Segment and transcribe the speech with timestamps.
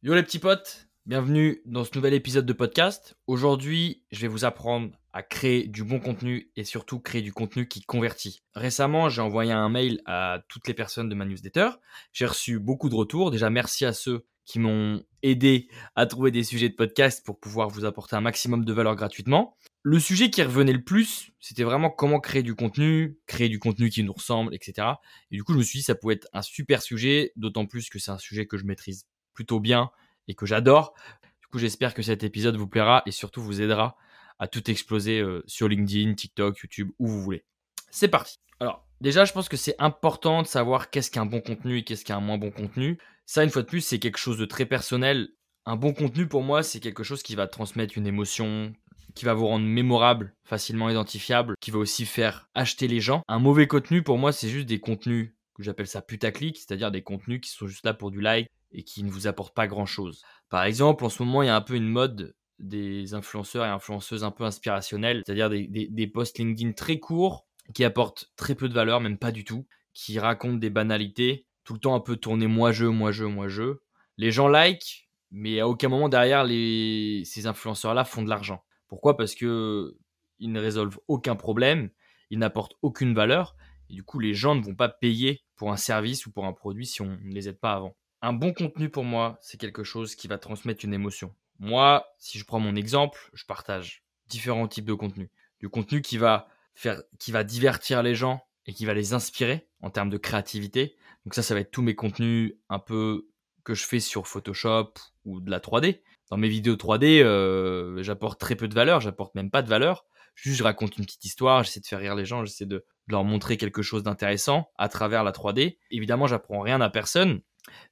[0.00, 3.16] Yo les petits potes, bienvenue dans ce nouvel épisode de podcast.
[3.26, 7.66] Aujourd'hui, je vais vous apprendre à créer du bon contenu et surtout créer du contenu
[7.66, 8.44] qui convertit.
[8.54, 11.70] Récemment, j'ai envoyé un mail à toutes les personnes de ma newsletter.
[12.12, 13.32] J'ai reçu beaucoup de retours.
[13.32, 17.68] Déjà, merci à ceux qui m'ont aidé à trouver des sujets de podcast pour pouvoir
[17.68, 19.56] vous apporter un maximum de valeur gratuitement.
[19.82, 23.90] Le sujet qui revenait le plus, c'était vraiment comment créer du contenu, créer du contenu
[23.90, 24.86] qui nous ressemble, etc.
[25.32, 27.90] Et du coup, je me suis dit, ça pouvait être un super sujet, d'autant plus
[27.90, 29.07] que c'est un sujet que je maîtrise
[29.38, 29.92] plutôt bien
[30.26, 30.94] et que j'adore.
[31.40, 33.96] Du coup, j'espère que cet épisode vous plaira et surtout vous aidera
[34.40, 37.44] à tout exploser euh, sur LinkedIn, TikTok, YouTube, où vous voulez.
[37.92, 38.40] C'est parti.
[38.58, 42.04] Alors, déjà, je pense que c'est important de savoir qu'est-ce qu'un bon contenu et qu'est-ce
[42.04, 42.98] qu'un moins bon contenu.
[43.26, 45.28] Ça, une fois de plus, c'est quelque chose de très personnel.
[45.66, 48.72] Un bon contenu, pour moi, c'est quelque chose qui va transmettre une émotion,
[49.14, 53.22] qui va vous rendre mémorable, facilement identifiable, qui va aussi faire acheter les gens.
[53.28, 57.02] Un mauvais contenu, pour moi, c'est juste des contenus que j'appelle ça putaclic, c'est-à-dire des
[57.02, 60.22] contenus qui sont juste là pour du like, et qui ne vous apporte pas grand-chose.
[60.48, 63.68] Par exemple, en ce moment, il y a un peu une mode des influenceurs et
[63.68, 68.74] influenceuses un peu inspirationnels, c'est-à-dire des, posts LinkedIn très courts qui apportent très peu de
[68.74, 72.46] valeur, même pas du tout, qui racontent des banalités, tout le temps un peu tourné
[72.46, 73.78] moi-je, moi-je, moi-je.
[74.16, 78.64] Les gens like, mais à aucun moment derrière, ces influenceurs-là font de l'argent.
[78.88, 79.16] Pourquoi?
[79.16, 79.96] Parce que
[80.40, 81.90] ils ne résolvent aucun problème,
[82.30, 83.56] ils n'apportent aucune valeur,
[83.90, 86.52] et du coup, les gens ne vont pas payer pour un service ou pour un
[86.52, 89.84] produit si on ne les aide pas avant un bon contenu pour moi, c'est quelque
[89.84, 91.34] chose qui va transmettre une émotion.
[91.58, 95.30] Moi, si je prends mon exemple, je partage différents types de contenu.
[95.60, 99.68] Du contenu qui va faire, qui va divertir les gens et qui va les inspirer
[99.80, 100.96] en termes de créativité.
[101.24, 103.28] Donc ça, ça va être tous mes contenus un peu
[103.64, 104.94] que je fais sur Photoshop
[105.24, 106.00] ou de la 3D.
[106.30, 110.04] Dans mes vidéos 3D, euh, j'apporte très peu de valeur, j'apporte même pas de valeur.
[110.34, 113.24] Juste, je raconte une petite histoire, j'essaie de faire rire les gens, j'essaie de, leur
[113.24, 115.78] montrer quelque chose d'intéressant à travers la 3D.
[115.90, 117.40] Évidemment, j'apprends rien à personne,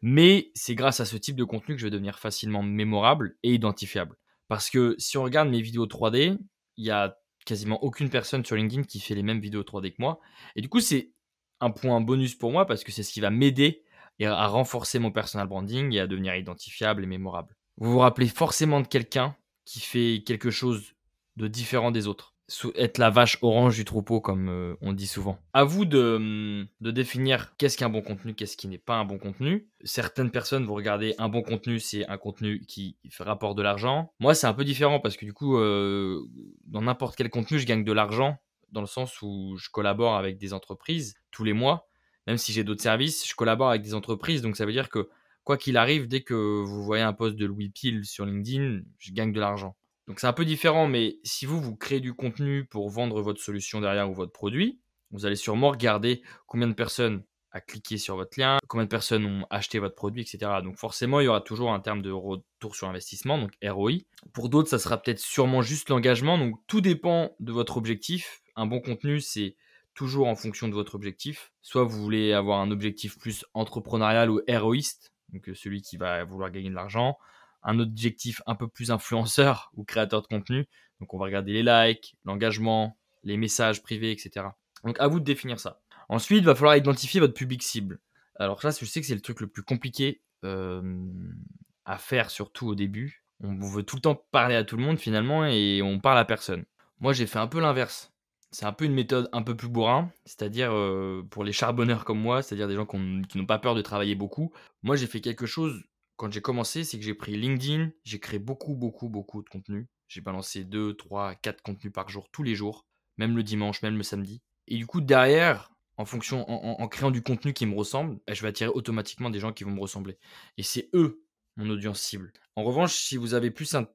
[0.02, 3.54] mais c'est grâce à ce type de contenu que je vais devenir facilement mémorable et
[3.54, 4.16] identifiable.
[4.48, 6.38] Parce que si on regarde mes vidéos 3D,
[6.76, 10.00] il y a quasiment aucune personne sur LinkedIn qui fait les mêmes vidéos 3D que
[10.00, 10.20] moi.
[10.54, 11.12] Et du coup, c'est
[11.60, 13.82] un point bonus pour moi parce que c'est ce qui va m'aider
[14.22, 17.56] à renforcer mon personal branding et à devenir identifiable et mémorable.
[17.78, 20.94] Vous vous rappelez forcément de quelqu'un qui fait quelque chose
[21.36, 22.35] de différent des autres
[22.76, 25.38] être la vache orange du troupeau, comme euh, on dit souvent.
[25.52, 29.04] À vous de, hum, de définir qu'est-ce qu'un bon contenu, qu'est-ce qui n'est pas un
[29.04, 29.68] bon contenu.
[29.84, 34.12] Certaines personnes vont regarder un bon contenu, c'est un contenu qui rapporte de l'argent.
[34.20, 36.20] Moi, c'est un peu différent parce que du coup, euh,
[36.66, 38.38] dans n'importe quel contenu, je gagne de l'argent
[38.72, 41.88] dans le sens où je collabore avec des entreprises tous les mois.
[42.26, 44.42] Même si j'ai d'autres services, je collabore avec des entreprises.
[44.42, 45.08] Donc ça veut dire que
[45.44, 49.12] quoi qu'il arrive, dès que vous voyez un post de Louis Peel sur LinkedIn, je
[49.12, 49.76] gagne de l'argent.
[50.06, 53.40] Donc c'est un peu différent, mais si vous, vous créez du contenu pour vendre votre
[53.40, 54.78] solution derrière ou votre produit,
[55.10, 57.24] vous allez sûrement regarder combien de personnes
[57.56, 60.60] a cliqué sur votre lien, combien de personnes ont acheté votre produit, etc.
[60.62, 63.92] Donc forcément, il y aura toujours un terme de retour sur investissement, donc ROI.
[64.32, 66.38] Pour d'autres, ça sera peut-être sûrement juste l'engagement.
[66.38, 68.42] Donc tout dépend de votre objectif.
[68.56, 69.56] Un bon contenu, c'est
[69.94, 71.50] toujours en fonction de votre objectif.
[71.62, 76.50] Soit vous voulez avoir un objectif plus entrepreneurial ou héroïste, donc celui qui va vouloir
[76.50, 77.16] gagner de l'argent
[77.66, 80.66] un objectif un peu plus influenceur ou créateur de contenu.
[81.00, 84.46] Donc on va regarder les likes, l'engagement, les messages privés, etc.
[84.84, 85.80] Donc à vous de définir ça.
[86.08, 87.98] Ensuite, il va falloir identifier votre public cible.
[88.36, 92.74] Alors ça, je sais que c'est le truc le plus compliqué à faire, surtout au
[92.76, 93.24] début.
[93.42, 96.24] On veut tout le temps parler à tout le monde finalement et on parle à
[96.24, 96.64] personne.
[97.00, 98.12] Moi, j'ai fait un peu l'inverse.
[98.52, 102.20] C'est un peu une méthode un peu plus bourrin, c'est-à-dire euh, pour les charbonneurs comme
[102.20, 104.52] moi, c'est-à-dire des gens qui n'ont pas peur de travailler beaucoup.
[104.82, 105.82] Moi, j'ai fait quelque chose
[106.16, 109.86] quand j'ai commencé, c'est que j'ai pris LinkedIn, j'ai créé beaucoup, beaucoup, beaucoup de contenu.
[110.08, 112.86] J'ai balancé 2, 3, 4 contenus par jour, tous les jours,
[113.18, 114.42] même le dimanche, même le samedi.
[114.68, 118.42] Et du coup, derrière, en fonction, en, créant du contenu qui me ressemble, bah, je
[118.42, 120.18] vais attirer automatiquement des gens qui vont me ressembler.
[120.56, 121.22] Et c'est eux,
[121.56, 122.32] mon audience cible.
[122.54, 123.86] En revanche, si vous avez plus un,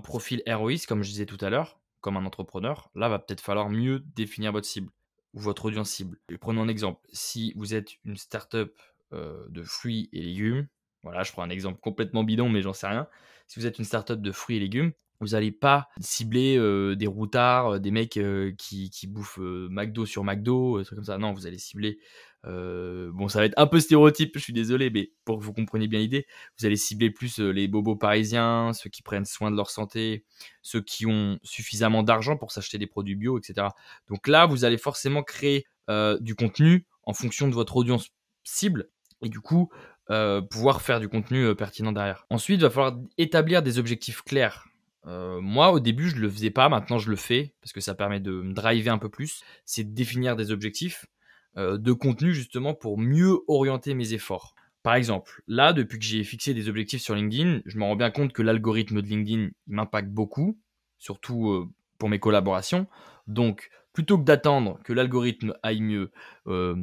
[0.00, 3.70] profil héroïste, comme je disais tout à l'heure, comme un entrepreneur, là, va peut-être falloir
[3.70, 4.90] mieux définir votre cible
[5.32, 6.18] ou votre audience cible.
[6.40, 7.00] prenons un exemple.
[7.12, 8.76] Si vous êtes une startup
[9.12, 10.66] euh, de fruits et légumes,
[11.04, 13.06] voilà, je prends un exemple complètement bidon, mais j'en sais rien.
[13.46, 17.06] Si vous êtes une startup de fruits et légumes, vous n'allez pas cibler euh, des
[17.06, 21.18] routards, euh, des mecs euh, qui, bouffent McDo sur McDo, des trucs comme ça.
[21.18, 21.98] Non, vous allez cibler.
[22.44, 25.88] bon, ça va être un peu stéréotype, je suis désolé, mais pour que vous compreniez
[25.88, 26.26] bien l'idée,
[26.58, 30.24] vous allez cibler plus les bobos parisiens, ceux qui prennent soin de leur santé,
[30.62, 33.68] ceux qui ont suffisamment d'argent pour s'acheter des produits bio, etc.
[34.08, 35.66] Donc là, vous allez forcément créer
[36.20, 38.10] du contenu en fonction de votre audience
[38.42, 38.88] cible.
[39.22, 39.70] Et du coup,
[40.10, 42.26] euh, pouvoir faire du contenu euh, pertinent derrière.
[42.28, 44.68] Ensuite, il va falloir établir des objectifs clairs.
[45.06, 46.68] Euh, moi, au début, je le faisais pas.
[46.68, 49.42] Maintenant, je le fais parce que ça permet de me driver un peu plus.
[49.64, 51.06] C'est de définir des objectifs
[51.56, 54.56] de contenu justement pour mieux orienter mes efforts.
[54.82, 58.10] Par exemple, là, depuis que j'ai fixé des objectifs sur LinkedIn, je me rends bien
[58.10, 60.58] compte que l'algorithme de LinkedIn m'impacte beaucoup,
[60.98, 62.88] surtout pour mes collaborations.
[63.28, 66.12] Donc, plutôt que d'attendre que l'algorithme aille mieux
[66.46, 66.74] euh,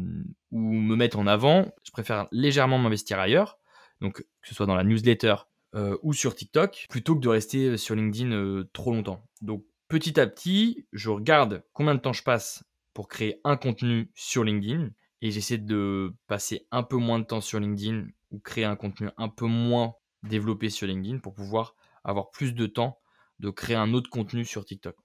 [0.49, 3.59] ou me mette en avant, je préfère légèrement m'investir ailleurs,
[3.99, 5.35] donc que ce soit dans la newsletter
[5.75, 9.23] euh, ou sur TikTok, plutôt que de rester sur LinkedIn trop longtemps.
[9.41, 12.63] Donc, petit à petit, je regarde combien de temps je passe
[12.93, 14.89] pour créer un contenu sur LinkedIn
[15.21, 19.09] et j'essaie de passer un peu moins de temps sur LinkedIn ou créer un contenu
[19.17, 22.99] un peu moins développé sur LinkedIn pour pouvoir avoir plus de temps
[23.39, 24.95] de créer un autre contenu sur TikTok.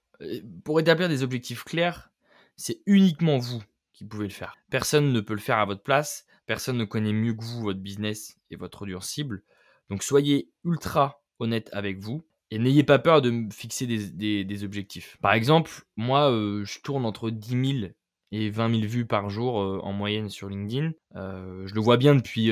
[0.63, 2.11] Pour établir des objectifs clairs,
[2.55, 4.55] c'est uniquement vous qui pouvez le faire.
[4.69, 7.79] Personne ne peut le faire à votre place, personne ne connaît mieux que vous votre
[7.79, 9.43] business et votre audience cible.
[9.89, 15.17] Donc soyez ultra honnête avec vous et n'ayez pas peur de me fixer des, objectifs.
[15.21, 17.91] Par exemple, moi, euh, je tourne entre 10 000
[18.31, 20.91] et 20 000 vues par jour euh, en moyenne sur LinkedIn.
[21.15, 22.51] Euh, je le vois bien depuis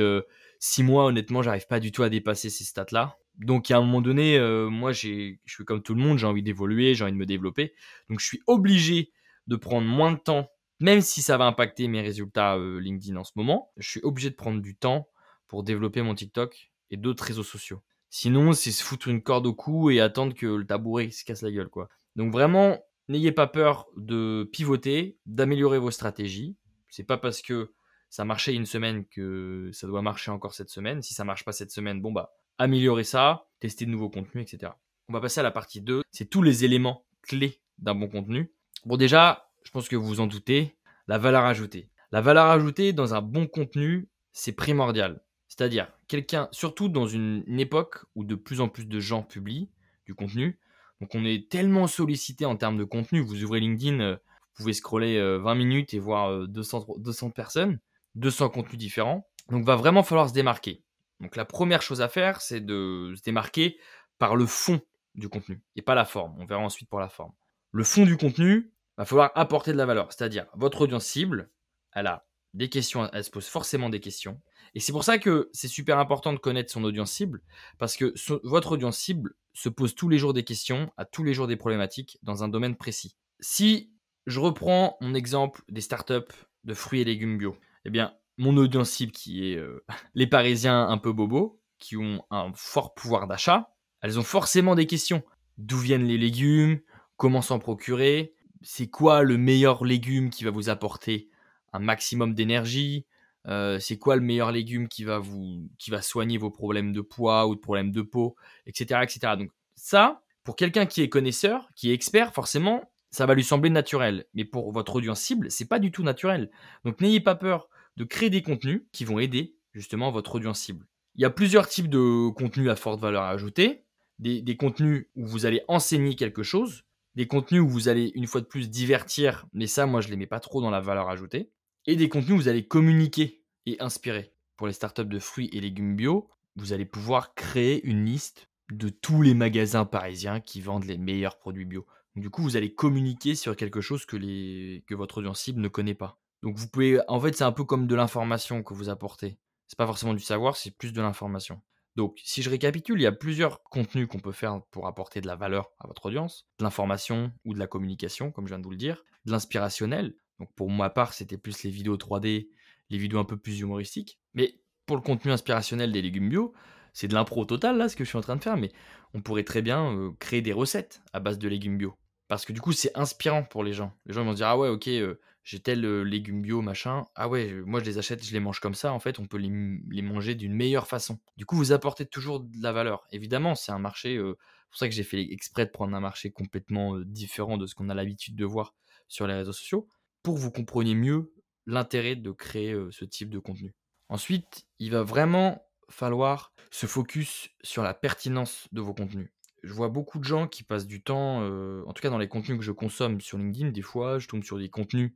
[0.59, 3.17] 6 mois, honnêtement, j'arrive pas du tout à dépasser ces stats-là.
[3.39, 4.39] Donc, à un moment donné,
[4.69, 7.73] moi, je suis comme tout le monde, j'ai envie d'évoluer, j'ai envie de me développer.
[8.09, 9.11] Donc, je suis obligé
[9.47, 10.49] de prendre moins de temps,
[10.79, 13.71] même si ça va impacter mes résultats LinkedIn en ce moment.
[13.77, 15.09] Je suis obligé de prendre du temps
[15.47, 17.81] pour développer mon TikTok et d'autres réseaux sociaux.
[18.09, 21.41] Sinon, c'est se foutre une corde au cou et attendre que le tabouret se casse
[21.41, 21.89] la gueule, quoi.
[22.15, 22.79] Donc vraiment,
[23.09, 26.55] n'ayez pas peur de pivoter, d'améliorer vos stratégies.
[26.89, 27.73] C'est pas parce que
[28.09, 31.01] ça marchait une semaine que ça doit marcher encore cette semaine.
[31.01, 34.73] Si ça marche pas cette semaine, bon bah, améliorez ça, testez de nouveaux contenus, etc.
[35.09, 36.03] On va passer à la partie 2.
[36.11, 38.51] C'est tous les éléments clés d'un bon contenu.
[38.85, 40.75] Bon, déjà, je pense que vous vous en doutez,
[41.07, 41.89] la valeur ajoutée.
[42.11, 45.21] La valeur ajoutée dans un bon contenu, c'est primordial.
[45.47, 49.69] C'est-à-dire, quelqu'un, surtout dans une, époque où de plus en plus de gens publient
[50.05, 50.59] du contenu,
[51.01, 54.73] donc on est tellement sollicité en termes de contenu, vous ouvrez LinkedIn, euh, vous pouvez
[54.73, 57.79] scroller 20 euh, minutes et voir 200, euh, 200 personnes,
[58.15, 59.27] 200 contenus différents.
[59.49, 60.84] Donc va vraiment falloir se démarquer.
[61.19, 63.79] Donc la première chose à faire, c'est de se démarquer
[64.17, 64.81] par le fond
[65.15, 66.35] du contenu et pas la forme.
[66.39, 67.31] On verra ensuite pour la forme.
[67.71, 70.11] Le fond du contenu, va falloir apporter de la valeur.
[70.11, 71.49] C'est-à-dire, votre audience cible,
[71.91, 74.41] elle a des questions, elle se pose forcément des questions.
[74.73, 77.41] Et c'est pour ça que c'est super important de connaître son audience cible,
[77.77, 78.13] parce que
[78.43, 81.57] votre audience cible se pose tous les jours des questions, a tous les jours des
[81.57, 83.15] problématiques dans un domaine précis.
[83.39, 83.91] Si
[84.25, 86.33] je reprends mon exemple des startups
[86.63, 89.83] de fruits et légumes bio, eh bien, mon audience cible qui est euh,
[90.15, 93.69] les Parisiens un peu bobos, qui ont un fort pouvoir d'achat,
[94.01, 95.23] elles ont forcément des questions.
[95.57, 96.79] D'où viennent les légumes?
[97.17, 98.33] Comment s'en procurer?
[98.61, 101.29] C'est quoi le meilleur légume qui va vous apporter
[101.73, 103.05] un maximum d'énergie?
[103.47, 107.01] Euh, c'est quoi le meilleur légume qui va vous qui va soigner vos problèmes de
[107.01, 108.35] poids ou de problèmes de peau,
[108.65, 109.33] etc., etc.
[109.37, 113.69] Donc ça, pour quelqu'un qui est connaisseur, qui est expert, forcément, ça va lui sembler
[113.69, 114.25] naturel.
[114.33, 116.49] Mais pour votre audience cible, c'est pas du tout naturel.
[116.83, 120.87] Donc n'ayez pas peur de créer des contenus qui vont aider justement votre audience cible.
[121.15, 123.83] Il y a plusieurs types de contenus à forte valeur ajoutée.
[124.19, 126.83] Des, contenus où vous allez enseigner quelque chose,
[127.15, 130.15] des contenus où vous allez une fois de plus divertir, mais ça, moi, je les
[130.15, 131.51] mets pas trop dans la valeur ajoutée
[131.85, 134.31] et des contenus où vous allez communiquer et inspirer.
[134.55, 138.87] Pour les startups de fruits et légumes bio, vous allez pouvoir créer une liste de
[138.87, 141.85] tous les magasins parisiens qui vendent les meilleurs produits bio.
[142.15, 146.19] du coup, vous allez communiquer sur quelque chose que votre audience cible ne connaît pas.
[146.45, 149.39] Donc vous pouvez, en fait, c'est un peu comme de l'information que vous apportez.
[149.67, 151.59] C'est pas forcément du savoir, c'est plus de l'information.
[151.95, 155.27] Donc, si je récapitule, il y a plusieurs contenus qu'on peut faire pour apporter de
[155.27, 158.63] la valeur à votre audience, de l'information ou de la communication, comme je viens de
[158.63, 162.49] vous le dire, de l'inspirationnel, donc pour ma part, c'était plus les vidéos 3D,
[162.89, 164.19] les vidéos un peu plus humoristiques.
[164.33, 166.53] Mais pour le contenu inspirationnel des légumes bio,
[166.93, 168.71] c'est de l'impro total là ce que je suis en train de faire, mais
[169.13, 171.95] on pourrait très bien euh, créer des recettes à base de légumes bio.
[172.27, 173.93] Parce que du coup, c'est inspirant pour les gens.
[174.05, 177.05] Les gens vont dire Ah ouais, ok, euh, j'ai tel légume bio, machin.
[177.13, 178.91] Ah ouais, moi je les achète, je les mange comme ça.
[178.91, 181.19] En fait, on peut les, les manger d'une meilleure façon.
[181.37, 183.05] Du coup, vous apportez toujours de la valeur.
[183.11, 184.17] Évidemment, c'est un marché.
[184.17, 187.75] c'est pour ça que j'ai fait exprès de prendre un marché complètement différent de ce
[187.75, 188.73] qu'on a l'habitude de voir
[189.07, 189.87] sur les réseaux sociaux
[190.23, 191.31] pour que vous compreniez mieux
[191.67, 193.75] l'intérêt de créer ce type de contenu.
[194.09, 199.29] Ensuite, il va vraiment falloir se focus sur la pertinence de vos contenus.
[199.61, 201.45] Je vois beaucoup de gens qui passent du temps,
[201.85, 204.43] en tout cas dans les contenus que je consomme sur LinkedIn, des fois, je tombe
[204.43, 205.11] sur des contenus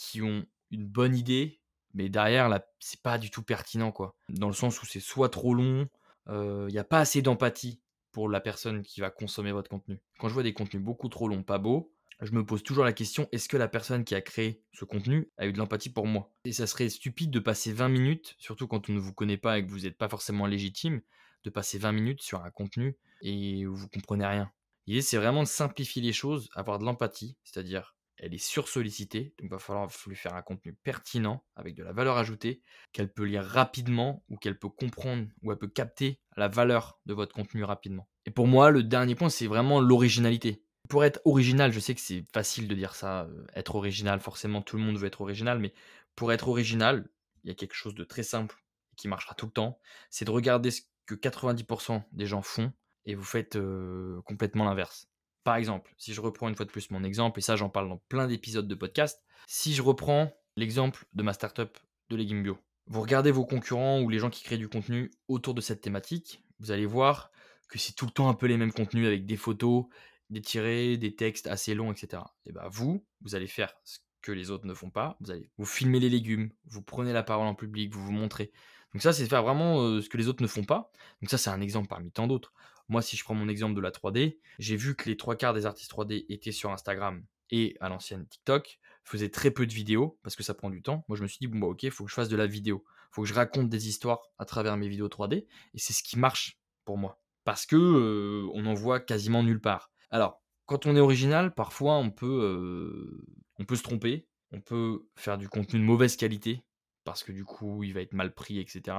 [0.00, 1.60] qui ont une bonne idée,
[1.92, 4.16] mais derrière, là, c'est pas du tout pertinent, quoi.
[4.30, 5.88] Dans le sens où c'est soit trop long,
[6.28, 10.00] il n'y a pas assez d'empathie pour la personne qui va consommer votre contenu.
[10.18, 11.92] Quand je vois des contenus beaucoup trop longs, pas beaux,
[12.22, 15.30] je me pose toujours la question est-ce que la personne qui a créé ce contenu
[15.36, 16.32] a eu de l'empathie pour moi?
[16.44, 19.58] Et ça serait stupide de passer 20 minutes, surtout quand on ne vous connaît pas
[19.58, 21.02] et que vous n'êtes pas forcément légitime,
[21.44, 24.50] de passer 20 minutes sur un contenu et vous comprenez rien.
[24.86, 29.44] L'idée, c'est vraiment de simplifier les choses, avoir de l'empathie, c'est-à-dire elle est sursollicitée, donc
[29.44, 32.60] il va falloir lui faire un contenu pertinent, avec de la valeur ajoutée,
[32.92, 37.14] qu'elle peut lire rapidement, ou qu'elle peut comprendre, ou elle peut capter la valeur de
[37.14, 38.08] votre contenu rapidement.
[38.26, 40.62] Et pour moi, le dernier point, c'est vraiment l'originalité.
[40.88, 44.60] Pour être original, je sais que c'est facile de dire ça, euh, être original, forcément
[44.60, 45.72] tout le monde veut être original, mais
[46.14, 47.08] pour être original,
[47.44, 48.62] il y a quelque chose de très simple
[48.96, 49.78] qui marchera tout le temps,
[50.10, 52.72] c'est de regarder ce que 90% des gens font
[53.06, 55.09] et vous faites euh, complètement l'inverse.
[55.44, 57.88] Par exemple, si je reprends une fois de plus mon exemple, et ça j'en parle
[57.88, 61.78] dans plein d'épisodes de podcast, si je reprends l'exemple de ma startup
[62.10, 65.54] de légumes bio, vous regardez vos concurrents ou les gens qui créent du contenu autour
[65.54, 67.30] de cette thématique, vous allez voir
[67.68, 69.86] que c'est tout le temps un peu les mêmes contenus avec des photos,
[70.28, 72.22] des tirés, des textes assez longs, etc.
[72.46, 75.50] Et bien vous, vous allez faire ce que les autres ne font pas, vous allez
[75.56, 78.52] vous filmer les légumes, vous prenez la parole en public, vous vous montrez.
[78.92, 80.90] Donc ça, c'est faire vraiment euh, ce que les autres ne font pas.
[81.22, 82.52] Donc ça, c'est un exemple parmi tant d'autres.
[82.90, 85.54] Moi, si je prends mon exemple de la 3D, j'ai vu que les trois quarts
[85.54, 90.18] des artistes 3D étaient sur Instagram et à l'ancienne TikTok, faisaient très peu de vidéos
[90.24, 91.04] parce que ça prend du temps.
[91.06, 92.48] Moi, je me suis dit, bon, bah, ok, il faut que je fasse de la
[92.48, 92.84] vidéo.
[92.84, 95.46] Il faut que je raconte des histoires à travers mes vidéos 3D.
[95.74, 97.22] Et c'est ce qui marche pour moi.
[97.44, 99.92] Parce que euh, on en voit quasiment nulle part.
[100.10, 103.24] Alors, quand on est original, parfois on peut, euh,
[103.60, 104.26] on peut se tromper.
[104.50, 106.64] On peut faire du contenu de mauvaise qualité
[107.04, 108.96] parce que du coup, il va être mal pris, etc.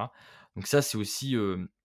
[0.56, 1.36] Donc ça, c'est aussi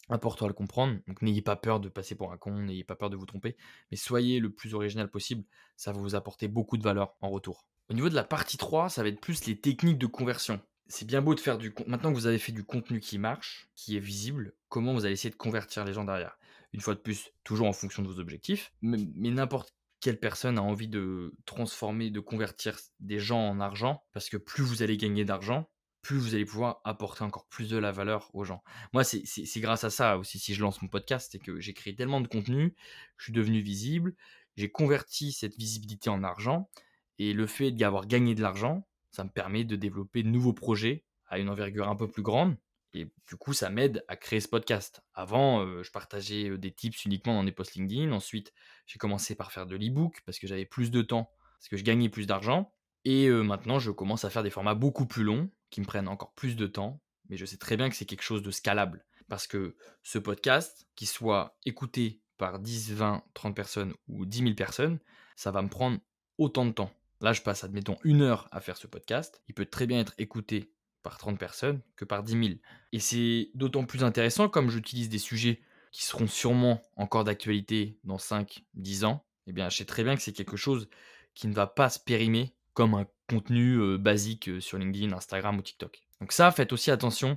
[0.08, 0.98] important à le comprendre.
[1.06, 3.56] Donc n'ayez pas peur de passer pour un con, n'ayez pas peur de vous tromper,
[3.90, 5.44] mais soyez le plus original possible,
[5.76, 7.66] ça va vous apporter beaucoup de valeur en retour.
[7.88, 10.60] Au niveau de la partie 3, ça va être plus les techniques de conversion.
[10.88, 13.68] C'est bien beau de faire du maintenant que vous avez fait du contenu qui marche,
[13.74, 16.38] qui est visible, comment vous allez essayer de convertir les gens derrière?
[16.72, 18.98] Une fois de plus, toujours en fonction de vos objectifs, mais
[19.30, 24.36] n'importe quelle personne a envie de transformer, de convertir des gens en argent, parce que
[24.36, 25.68] plus vous allez gagner d'argent,
[26.06, 28.62] plus vous allez pouvoir apporter encore plus de la valeur aux gens.
[28.92, 31.96] Moi, c'est grâce à ça aussi, si je lance mon podcast, c'est que j'ai créé
[31.96, 32.76] tellement de contenu,
[33.16, 34.14] je suis devenu visible,
[34.56, 36.70] j'ai converti cette visibilité en argent,
[37.18, 40.52] et le fait d'y avoir gagné de l'argent, ça me permet de développer de nouveaux
[40.52, 42.56] projets à une envergure un peu plus grande,
[42.94, 45.02] et du coup, ça m'aide à créer ce podcast.
[45.12, 48.52] Avant, euh, je partageais euh, des tips uniquement dans des posts LinkedIn, ensuite,
[48.86, 51.82] j'ai commencé par faire de l'e-book, parce que j'avais plus de temps, parce que je
[51.82, 52.72] gagnais plus d'argent,
[53.04, 56.08] et euh, maintenant, je commence à faire des formats beaucoup plus longs, qui me prennent
[56.08, 59.04] encore plus de temps, mais je sais très bien que c'est quelque chose de scalable.
[59.28, 64.54] Parce que ce podcast, qu'il soit écouté par 10, 20, 30 personnes ou 10 000
[64.54, 64.98] personnes,
[65.34, 65.98] ça va me prendre
[66.38, 66.92] autant de temps.
[67.20, 69.42] Là, je passe, admettons, une heure à faire ce podcast.
[69.48, 72.58] Il peut très bien être écouté par 30 personnes que par 10 000.
[72.92, 75.60] Et c'est d'autant plus intéressant comme j'utilise des sujets
[75.92, 79.24] qui seront sûrement encore d'actualité dans 5, 10 ans.
[79.46, 80.88] Eh bien, je sais très bien que c'est quelque chose
[81.34, 86.00] qui ne va pas se périmer comme un contenu basique sur LinkedIn, Instagram ou TikTok.
[86.20, 87.36] Donc ça, faites aussi attention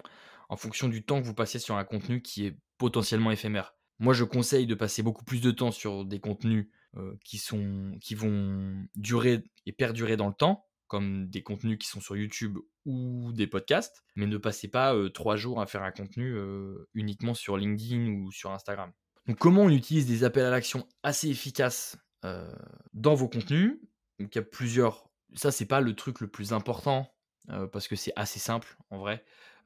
[0.50, 3.76] en fonction du temps que vous passez sur un contenu qui est potentiellement éphémère.
[4.00, 6.70] Moi, je conseille de passer beaucoup plus de temps sur des contenus
[7.24, 12.00] qui, sont, qui vont durer et perdurer dans le temps, comme des contenus qui sont
[12.02, 16.36] sur YouTube ou des podcasts, mais ne passez pas trois jours à faire un contenu
[16.94, 18.92] uniquement sur LinkedIn ou sur Instagram.
[19.28, 21.98] Donc comment on utilise des appels à l'action assez efficaces
[22.94, 23.80] dans vos contenus?
[24.18, 27.12] Donc il y a plusieurs ça, c'est pas le truc le plus important
[27.72, 29.24] parce que c'est assez simple en vrai.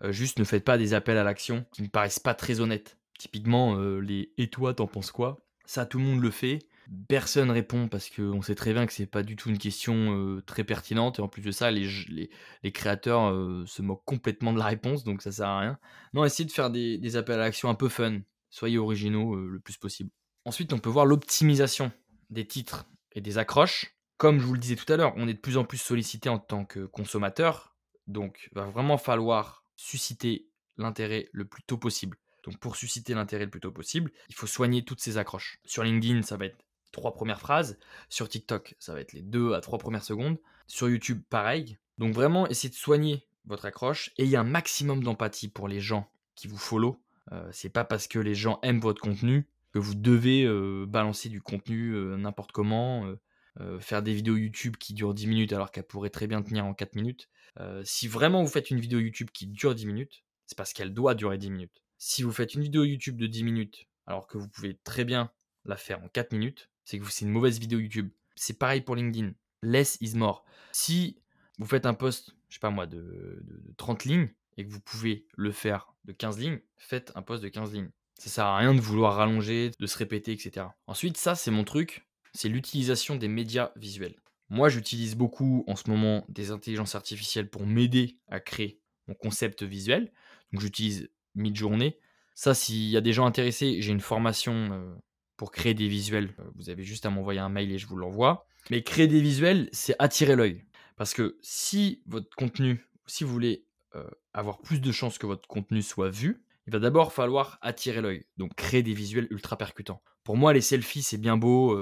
[0.09, 2.97] juste ne faites pas des appels à l'action qui me paraissent pas très honnêtes.
[3.19, 5.45] Typiquement, les et toi, t'en penses quoi?
[5.65, 6.59] Ça, tout le monde le fait.
[7.07, 10.63] Personne répond parce qu'on sait très bien que c'est pas du tout une question très
[10.63, 12.29] pertinente et en plus de ça, les,
[12.71, 13.33] créateurs
[13.67, 15.79] se moquent complètement de la réponse donc ça sert à rien.
[16.13, 18.19] Non, essayez de faire des appels à l'action un peu fun.
[18.49, 20.11] Soyez originaux le plus possible.
[20.45, 21.91] Ensuite, on peut voir l'optimisation
[22.29, 23.92] des titres et des accroches
[24.23, 26.29] comme je vous le disais tout à l'heure, on est de plus en plus sollicité
[26.29, 27.75] en tant que consommateur,
[28.07, 32.15] donc il va vraiment falloir susciter l'intérêt le plus tôt possible.
[32.45, 35.59] Donc pour susciter l'intérêt le plus tôt possible, il faut soigner toutes ces accroches.
[35.65, 36.55] Sur LinkedIn, ça va être
[36.93, 37.77] trois premières phrases.
[38.07, 40.39] Sur TikTok, ça va être les deux à trois premières secondes.
[40.67, 41.77] Sur YouTube, pareil.
[41.97, 44.13] Donc vraiment, essayez de soigner votre accroche.
[44.17, 46.97] Ayez un maximum d'empathie pour les gens qui vous follow.
[47.33, 51.27] Euh, c'est pas parce que les gens aiment votre contenu que vous devez euh, balancer
[51.27, 53.13] du contenu euh, n'importe comment.
[53.59, 56.65] Euh, faire des vidéos YouTube qui durent 10 minutes alors qu'elles pourraient très bien tenir
[56.65, 57.29] en 4 minutes.
[57.59, 60.93] Euh, si vraiment vous faites une vidéo YouTube qui dure 10 minutes, c'est parce qu'elle
[60.93, 61.83] doit durer 10 minutes.
[61.99, 65.31] Si vous faites une vidéo YouTube de 10 minutes alors que vous pouvez très bien
[65.65, 68.09] la faire en 4 minutes, c'est que c'est une mauvaise vidéo YouTube.
[68.35, 69.33] C'est pareil pour LinkedIn.
[69.61, 70.43] Less is more.
[70.71, 71.17] Si
[71.59, 73.43] vous faites un post, je sais pas moi, de,
[73.77, 77.49] 30 lignes et que vous pouvez le faire de 15 lignes, faites un post de
[77.49, 77.89] 15 lignes.
[78.15, 80.67] Ça sert à rien de vouloir rallonger, de se répéter, etc.
[80.87, 84.15] Ensuite, ça, c'est mon truc c'est l'utilisation des médias visuels.
[84.49, 89.63] Moi, j'utilise beaucoup en ce moment des intelligences artificielles pour m'aider à créer mon concept
[89.63, 90.11] visuel.
[90.51, 91.97] Donc, j'utilise Midjourney.
[92.35, 94.95] Ça, s'il y a des gens intéressés, j'ai une formation euh,
[95.37, 96.35] pour créer des visuels.
[96.39, 98.47] Euh, vous avez juste à m'envoyer un mail et je vous l'envoie.
[98.69, 100.63] Mais créer des visuels, c'est attirer l'œil.
[100.95, 105.47] Parce que si votre contenu, si vous voulez euh, avoir plus de chances que votre
[105.47, 108.25] contenu soit vu, il va d'abord falloir attirer l'œil.
[108.37, 110.01] Donc créer des visuels ultra percutants.
[110.23, 111.75] Pour moi, les selfies, c'est bien beau,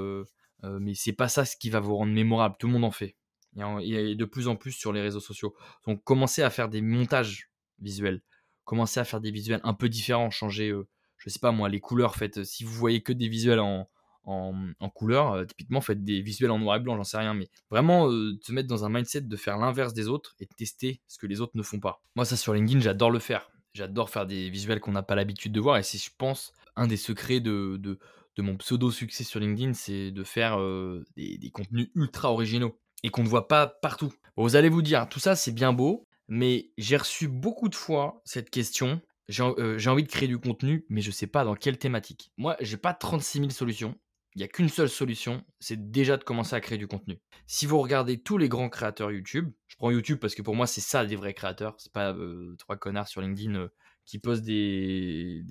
[0.64, 2.56] euh, mais c'est pas ça ce qui va vous rendre mémorable.
[2.60, 3.16] Tout le monde en fait.
[3.58, 5.56] A de plus en plus sur les réseaux sociaux.
[5.86, 8.22] Donc commencez à faire des montages visuels.
[8.64, 10.30] Commencez à faire des visuels un peu différents.
[10.30, 10.74] Changer,
[11.18, 12.16] je sais pas moi, les couleurs.
[12.16, 13.90] Faites, si vous voyez que des visuels en,
[14.26, 15.34] en, couleur.
[15.34, 18.38] Euh, typiquement, faites des visuels en noir et blanc, j'en sais rien, mais vraiment euh,
[18.42, 21.42] se mettre dans un mindset de faire l'inverse des autres et tester ce que les
[21.42, 22.02] autres ne font pas.
[22.16, 23.50] Moi, ça sur LinkedIn, j'adore le faire.
[23.74, 26.88] J'adore faire des visuels qu'on n'a pas l'habitude de voir et c'est, je pense, un
[26.88, 28.00] des secrets de, de,
[28.40, 33.30] mon pseudo-succès sur LinkedIn, c'est de faire euh, des, contenus ultra originaux et qu'on ne
[33.30, 34.14] voit pas partout.
[34.38, 38.22] vous allez vous dire, tout ça c'est bien beau, mais j'ai reçu beaucoup de fois
[38.24, 39.02] cette question.
[39.28, 42.32] J'ai, envie de créer du contenu, mais je ne sais pas dans quelle thématique.
[42.38, 43.96] Moi, j'ai pas 36 000 solutions
[44.36, 47.20] il n'y a qu'une seule solution, c'est déjà de commencer à créer du contenu.
[47.48, 50.68] Si vous regardez tous les grands créateurs YouTube, je prends YouTube parce que pour moi
[50.68, 53.68] c'est ça des vrais créateurs, c'est pas euh, trois connards sur LinkedIn euh,
[54.06, 55.44] qui postent des,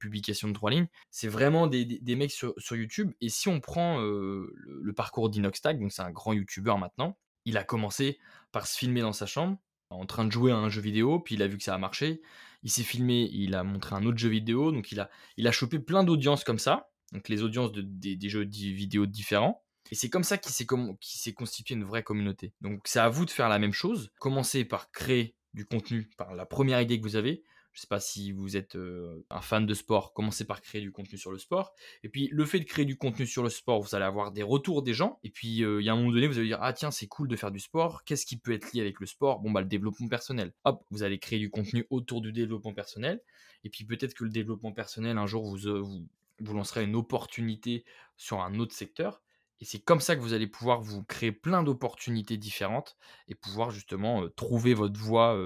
[0.00, 3.12] publications de trois lignes, c'est vraiment des, mecs sur, YouTube.
[3.20, 7.56] Et si on prend euh, le, parcours d'Inoxtag, donc c'est un grand YouTuber maintenant, il
[7.56, 8.18] a commencé
[8.52, 9.58] par se filmer dans sa chambre
[9.90, 11.78] en train de jouer à un jeu vidéo, puis il a vu que ça a
[11.78, 12.20] marché,
[12.62, 15.52] il s'est filmé, il a montré un autre jeu vidéo, donc il a, il a
[15.52, 19.64] chopé plein d'audiences comme ça, donc les audiences de, des, jeux vidéo différents.
[19.90, 22.52] Et c'est comme ça qu'il s'est constitué une vraie communauté.
[22.60, 24.10] Donc c'est à vous de faire la même chose.
[24.18, 27.42] Commencez par créer du contenu, par la première idée que vous avez.
[27.72, 30.80] Je ne sais pas si vous êtes euh, un fan de sport, commencez par créer
[30.80, 31.74] du contenu sur le sport.
[32.02, 34.42] Et puis le fait de créer du contenu sur le sport, vous allez avoir des
[34.42, 35.20] retours des gens.
[35.22, 37.06] Et puis euh, il y a un moment donné, vous allez dire ah tiens c'est
[37.06, 38.02] cool de faire du sport.
[38.04, 39.38] Qu'est-ce qui peut être lié avec le sport?
[39.38, 40.52] Bon bah le développement personnel.
[40.64, 43.20] Hop, vous allez créer du contenu autour du développement personnel.
[43.62, 46.08] Et puis peut-être que le développement personnel un jour vous, euh, vous,
[46.40, 47.84] vous lancerez une opportunité
[48.16, 49.22] sur un autre secteur.
[49.60, 53.70] Et c'est comme ça que vous allez pouvoir vous créer plein d'opportunités différentes et pouvoir
[53.70, 55.36] justement trouver votre voie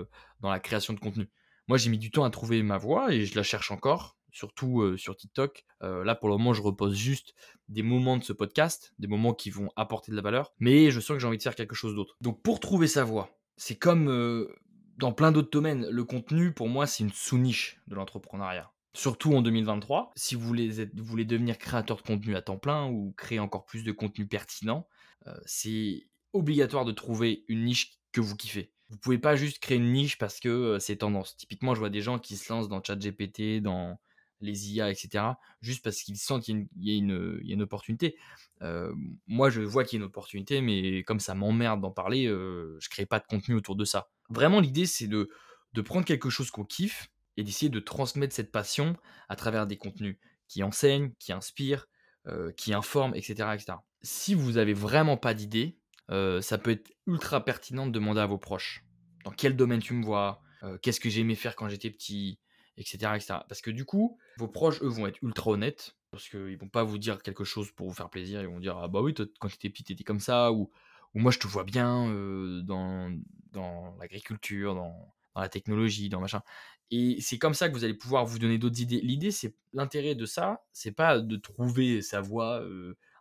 [0.40, 1.30] dans la création de contenu.
[1.66, 4.98] Moi, j'ai mis du temps à trouver ma voie et je la cherche encore, surtout
[4.98, 5.64] sur TikTok.
[5.80, 7.34] là, pour le moment, je repose juste
[7.68, 11.00] des moments de ce podcast, des moments qui vont apporter de la valeur, mais je
[11.00, 12.16] sens que j'ai envie de faire quelque chose d'autre.
[12.20, 14.46] Donc, pour trouver sa voie, c'est comme
[14.98, 15.88] dans plein d'autres domaines.
[15.88, 20.12] Le contenu, pour moi, c'est une sous-niche de l'entrepreneuriat surtout en 2023.
[20.16, 20.68] Si vous voulez,
[21.24, 24.86] devenir créateur de contenu à temps plein ou créer encore plus de contenu pertinent,
[25.26, 28.72] euh, c'est obligatoire de trouver une niche que vous kiffez.
[28.90, 31.36] Vous pouvez pas juste créer une niche parce que euh, c'est tendance.
[31.36, 33.98] Typiquement, je vois des gens qui se lancent dans ChatGPT, dans
[34.40, 35.24] les IA, etc.,
[35.60, 38.16] juste parce qu'ils sentent qu'il y, a une, opportunité.
[38.60, 38.92] Euh,
[39.28, 42.76] moi, je vois qu'il y a une opportunité, mais comme ça m'emmerde d'en parler, je
[42.80, 44.10] je crée pas de contenu autour de ça.
[44.30, 45.30] Vraiment, l'idée, c'est de,
[45.74, 48.96] de prendre quelque chose qu'on kiffe, et d'essayer de transmettre cette passion
[49.28, 50.16] à travers des contenus
[50.48, 51.86] qui enseignent, qui inspirent,
[52.28, 53.48] euh, qui informent, etc..
[54.02, 55.78] Si vous n'avez vraiment pas d'idée,
[56.10, 58.84] euh, ça peut être ultra pertinent de demander à vos proches.
[59.24, 62.38] Dans quel domaine tu me vois, euh, qu'est-ce que j'aimais faire quand j'étais petit,
[62.76, 62.98] etc..
[63.48, 66.84] Parce que du coup, vos proches, eux, vont être ultra honnêtes, parce qu'ils vont pas
[66.84, 69.26] vous dire quelque chose pour vous faire plaisir, ils vont dire Ah bah oui, toi,
[69.40, 70.70] quand tu étais petit, tu étais comme ça, ou,
[71.14, 72.06] ou moi je te vois bien
[72.62, 73.10] dans,
[73.50, 76.42] dans l'agriculture, dans la technologie, dans machin.
[76.90, 79.00] Et c'est comme ça que vous allez pouvoir vous donner d'autres idées.
[79.00, 82.62] L'idée, c'est l'intérêt de ça, c'est pas de trouver sa voie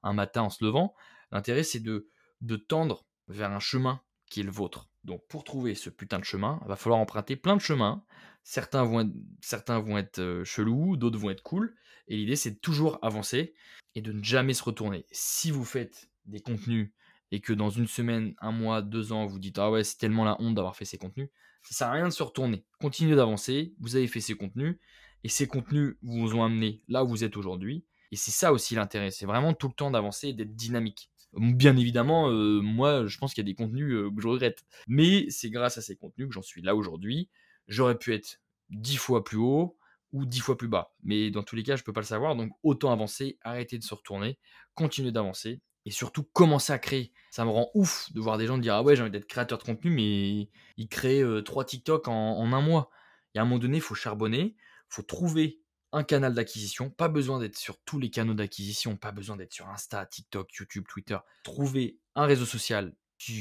[0.04, 0.94] un matin en se levant.
[1.32, 2.10] L'intérêt, c'est de,
[2.42, 4.90] de tendre vers un chemin qui est le vôtre.
[5.04, 8.04] Donc, pour trouver ce putain de chemin, il va falloir emprunter plein de chemins.
[8.44, 11.76] Certains vont être, certains vont être chelous, d'autres vont être cool.
[12.08, 13.54] Et l'idée, c'est de toujours avancer
[13.96, 15.06] et de ne jamais se retourner.
[15.12, 16.92] Si vous faites des contenus
[17.32, 20.26] et que dans une semaine, un mois, deux ans, vous dites Ah ouais, c'est tellement
[20.26, 21.30] la honte d'avoir fait ces contenus,
[21.64, 22.66] ça sert à rien de se retourner.
[22.80, 24.78] Continuez d'avancer, vous avez fait ces contenus,
[25.24, 27.86] et ces contenus vous ont amené là où vous êtes aujourd'hui.
[28.12, 31.10] Et c'est ça aussi l'intérêt, c'est vraiment tout le temps d'avancer et d'être dynamique.
[31.34, 34.66] Bien évidemment, euh, moi, je pense qu'il y a des contenus euh, que je regrette.
[34.88, 37.30] Mais c'est grâce à ces contenus que j'en suis là aujourd'hui.
[37.70, 39.78] J'aurais pu être dix fois plus haut
[40.12, 40.94] ou dix fois plus bas.
[41.04, 42.36] Mais dans tous les cas, je ne peux pas le savoir.
[42.36, 44.38] Donc autant avancer, arrêter de se retourner,
[44.76, 47.12] continuer d'avancer et surtout commencer à créer.
[47.32, 49.58] Ça me rend ouf de voir des gens dire Ah ouais, j'ai envie d'être créateur
[49.58, 52.90] de contenu, mais ils créent euh, trois TikTok en, un mois.
[53.34, 55.62] Et à un moment donné, il faut charbonner, il faut trouver
[55.94, 56.90] un canal d'acquisition.
[56.90, 60.86] Pas besoin d'être sur tous les canaux d'acquisition, pas besoin d'être sur Insta, TikTok, YouTube,
[60.88, 61.18] Twitter.
[61.44, 62.94] Trouver un réseau social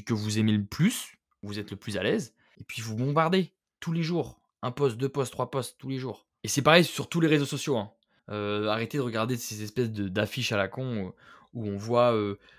[0.06, 3.54] que vous aimez le plus, vous êtes le plus à l'aise, et puis vous bombardez
[3.80, 4.40] tous les jours.
[4.62, 6.26] Un post, deux posts, trois posts tous les jours.
[6.44, 7.78] Et c'est pareil sur tous les réseaux sociaux.
[7.78, 7.92] Hein.
[8.30, 11.12] Euh, arrêtez de regarder ces espèces d'affiches à la con
[11.52, 12.16] où on voit,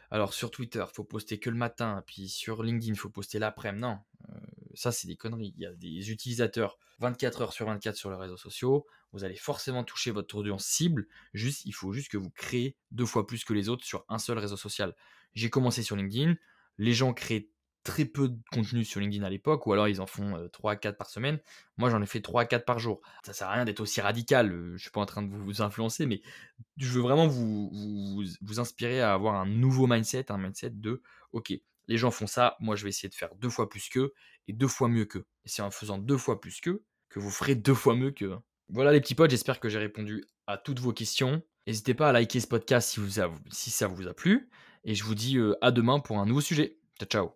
[0.09, 3.81] alors sur Twitter, faut poster que le matin, puis sur LinkedIn, faut poster l'après-midi.
[3.81, 3.99] Non,
[4.73, 5.53] ça c'est des conneries.
[5.57, 8.85] Il y a des utilisateurs 24 heures sur 24 sur les réseaux sociaux.
[9.11, 11.07] vous allez forcément toucher votre audience cible.
[11.33, 14.19] Juste, il faut juste que vous créez deux fois plus que les autres sur un
[14.19, 14.95] seul réseau social.
[15.33, 16.35] J'ai commencé sur LinkedIn.
[16.77, 17.49] Les gens créent
[17.83, 20.75] très peu de contenu sur LinkedIn à l'époque, ou alors ils en font 3 à
[20.75, 21.39] 4 par semaine.
[21.77, 23.01] Moi, j'en ai fait 3 à 4 par jour.
[23.25, 24.51] Ça sert à rien d'être aussi radical.
[24.75, 26.21] Je suis pas en train de vous influencer, mais
[26.77, 28.23] je veux vraiment vous,
[28.57, 31.53] inspirer à avoir un nouveau mindset, un mindset de OK,
[31.87, 34.13] les gens font ça, moi je vais essayer de faire deux fois plus qu'eux
[34.47, 35.25] et deux fois mieux qu'eux.
[35.45, 38.37] Et c'est en faisant deux fois plus qu'eux que vous ferez deux fois mieux qu'eux.
[38.69, 41.43] Voilà les petits potes, j'espère que j'ai répondu à toutes vos questions.
[41.67, 43.19] N'hésitez pas à liker ce podcast si, vous
[43.51, 44.49] si ça vous a plu.
[44.83, 46.77] Et je vous dis euh, à demain pour un nouveau sujet.
[46.97, 47.29] Ciao ciao